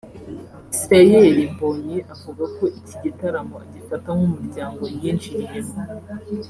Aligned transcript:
Israel 0.75 1.35
Mbonyi 1.53 1.97
avuga 2.13 2.43
ko 2.57 2.63
iki 2.79 2.95
gitaramo 3.03 3.55
agifata 3.63 4.07
nk’umuryango 4.15 4.81
yinjiriyemo 5.01 5.75